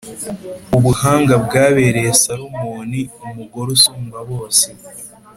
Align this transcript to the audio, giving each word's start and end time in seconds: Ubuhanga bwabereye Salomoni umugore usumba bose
Ubuhanga 0.77 1.33
bwabereye 1.45 2.11
Salomoni 2.21 3.01
umugore 3.27 3.69
usumba 3.77 4.17
bose 4.29 4.67